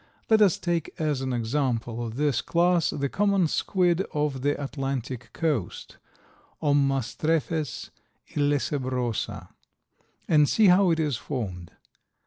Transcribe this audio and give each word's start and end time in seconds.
Let 0.31 0.41
us 0.41 0.57
take 0.57 0.95
as 0.97 1.21
an 1.21 1.31
example 1.31 2.03
of 2.03 2.15
this 2.15 2.41
class 2.41 2.89
the 2.89 3.07
common 3.07 3.45
squid 3.47 4.01
of 4.15 4.41
the 4.41 4.59
Atlantic 4.59 5.29
coast 5.31 5.97
(Ommastrephes 6.59 7.91
illecebrosa), 8.33 9.49
and 10.27 10.49
see 10.49 10.69
how 10.69 10.89
it 10.89 10.99
is 10.99 11.17
formed. 11.17 11.73